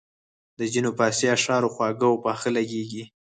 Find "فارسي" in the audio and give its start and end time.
0.97-1.25